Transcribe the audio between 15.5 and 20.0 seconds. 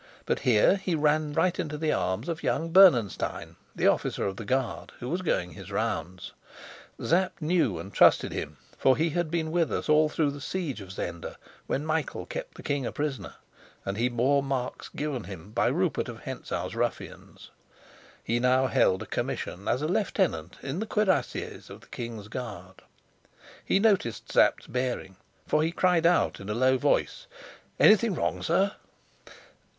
by Rupert of Hentzau's ruffians. He now held a commission as